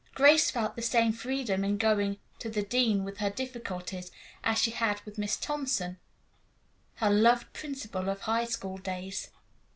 [0.15, 4.09] Grace felt the same freedom in going to the dean with her difficulties
[4.43, 5.99] as she had with Miss Thompson,
[6.95, 9.29] her loved principal of high school days.